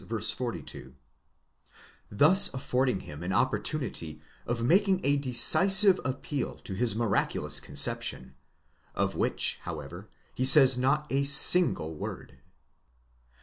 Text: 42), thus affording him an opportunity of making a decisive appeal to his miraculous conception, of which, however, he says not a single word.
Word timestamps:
42), 0.35 0.95
thus 2.09 2.51
affording 2.55 3.01
him 3.01 3.21
an 3.21 3.31
opportunity 3.31 4.19
of 4.47 4.63
making 4.63 4.99
a 5.03 5.15
decisive 5.15 6.01
appeal 6.03 6.55
to 6.55 6.73
his 6.73 6.95
miraculous 6.95 7.59
conception, 7.59 8.33
of 8.95 9.13
which, 9.15 9.59
however, 9.61 10.09
he 10.33 10.43
says 10.43 10.75
not 10.75 11.05
a 11.11 11.23
single 11.23 11.93
word. 11.93 12.39